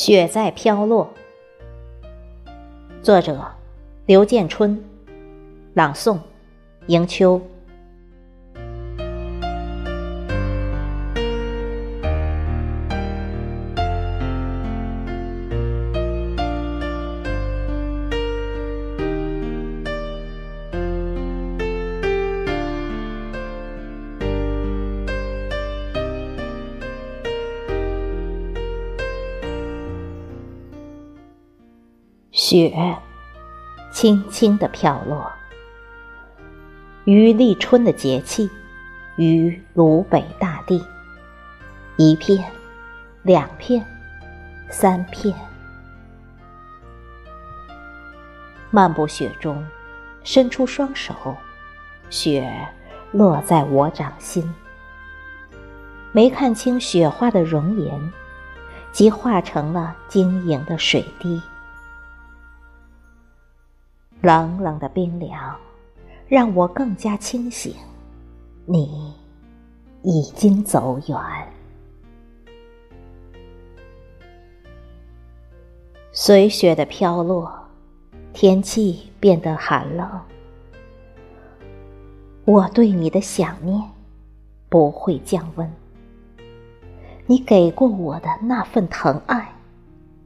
[0.00, 1.12] 雪在飘落，
[3.02, 3.44] 作者
[4.06, 4.80] 刘建春，
[5.74, 6.16] 朗诵
[6.86, 7.42] 迎秋。
[32.50, 32.96] 雪
[33.90, 35.30] 轻轻地飘落，
[37.04, 38.48] 于立春的节气，
[39.16, 40.82] 于鲁北大地，
[41.98, 42.42] 一片，
[43.22, 43.84] 两片，
[44.70, 45.34] 三片。
[48.70, 49.62] 漫步雪中，
[50.24, 51.14] 伸出双手，
[52.08, 52.50] 雪
[53.12, 54.42] 落在我掌心，
[56.12, 58.12] 没看清雪花的容颜，
[58.90, 61.42] 即化成了晶莹的水滴。
[64.20, 65.56] 冷冷的冰凉，
[66.26, 67.74] 让我更加清醒。
[68.66, 69.14] 你
[70.02, 71.16] 已经走远，
[76.12, 77.52] 随雪的飘落，
[78.32, 80.06] 天气变得寒冷。
[82.44, 83.80] 我对你的想念
[84.68, 85.70] 不会降温。
[87.26, 89.52] 你给过我的那份疼爱，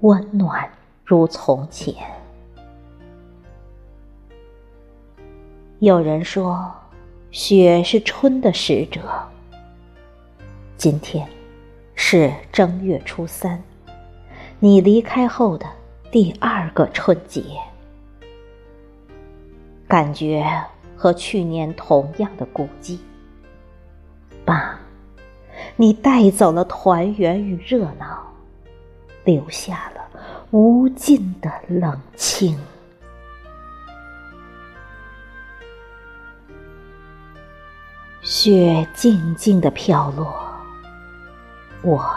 [0.00, 0.68] 温暖
[1.04, 1.94] 如从前。
[5.80, 6.72] 有人说，
[7.32, 9.00] 雪是春的使者。
[10.76, 11.26] 今天
[11.96, 13.60] 是正月初三，
[14.60, 15.66] 你离开后的
[16.12, 17.42] 第二个春节，
[19.88, 20.46] 感觉
[20.96, 22.98] 和去年同样的孤寂。
[24.44, 24.78] 爸，
[25.74, 28.32] 你带走了团圆与热闹，
[29.24, 30.02] 留下了
[30.52, 32.56] 无尽的冷清。
[38.24, 40.34] 雪静静的飘落，
[41.82, 42.10] 我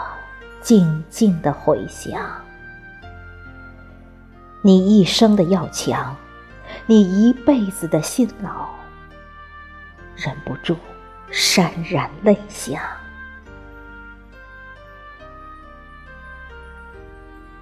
[0.62, 2.18] 静静的回想。
[4.62, 6.16] 你一生的要强，
[6.86, 8.70] 你一辈子的辛劳，
[10.16, 10.74] 忍不住
[11.30, 12.96] 潸然泪下。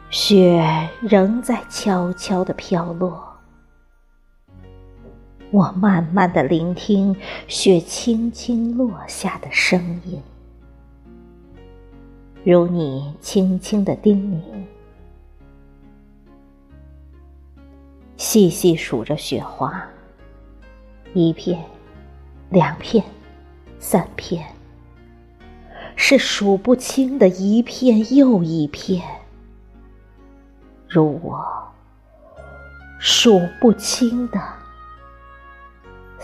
[0.08, 3.35] 雪仍在悄悄的飘落。
[5.52, 7.14] 我慢慢的聆听
[7.46, 10.20] 雪轻轻落下的声音，
[12.44, 14.64] 如你轻轻的叮咛，
[18.16, 19.88] 细细数着雪花，
[21.14, 21.64] 一片，
[22.50, 23.04] 两片，
[23.78, 24.44] 三片，
[25.94, 29.00] 是数不清的一片又一片，
[30.88, 31.72] 如我
[32.98, 34.55] 数不清的。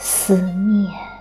[0.03, 1.12] 思念。